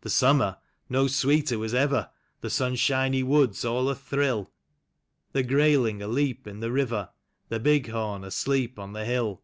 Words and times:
The 0.00 0.08
summer— 0.08 0.56
no 0.96 1.06
sweeter 1.06 1.58
was 1.58 1.74
ever; 1.74 2.08
The 2.40 2.48
sunshiny 2.48 3.22
woods 3.22 3.62
all 3.62 3.90
athrill; 3.90 4.50
The 5.32 5.44
greyling 5.44 6.00
aleap 6.00 6.46
in 6.46 6.60
the 6.60 6.72
river, 6.72 7.10
The 7.50 7.60
bighorn 7.60 8.24
asleep 8.24 8.78
on 8.78 8.94
the 8.94 9.04
hill. 9.04 9.42